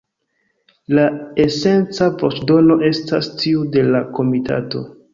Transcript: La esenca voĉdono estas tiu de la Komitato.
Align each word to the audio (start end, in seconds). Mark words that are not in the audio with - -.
La 0.99 1.03
esenca 1.43 2.09
voĉdono 2.23 2.81
estas 2.91 3.33
tiu 3.45 3.65
de 3.79 3.89
la 3.95 4.07
Komitato. 4.21 4.89